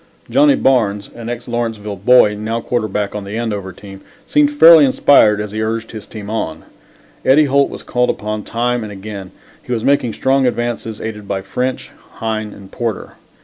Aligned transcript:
Johnnie 0.31 0.55
Barnes, 0.55 1.11
an 1.13 1.29
ex 1.29 1.47
Lawrenceville 1.47 1.97
boy, 1.97 2.33
now 2.33 2.59
quarterback 2.59 3.13
on 3.13 3.23
the 3.23 3.37
Andover 3.37 3.71
team, 3.71 4.01
seemed 4.25 4.51
fairly 4.51 4.83
inspired 4.83 5.39
as 5.39 5.51
he 5.51 5.61
urged 5.61 5.91
his 5.91 6.07
team 6.07 6.27
on. 6.27 6.63
Eddie 7.23 7.45
Holt 7.45 7.69
was 7.69 7.83
called 7.83 8.09
upon 8.09 8.41
time 8.41 8.81
and 8.83 8.91
again. 8.91 9.29
He 9.61 9.71
was 9.71 9.83
making 9.83 10.13
strong 10.13 10.47
advances, 10.47 10.99
aided 10.99 11.27
by 11.27 11.43
French, 11.43 11.91
Hine 12.13 12.51
and 12.51 12.71
Porter. 12.71 13.13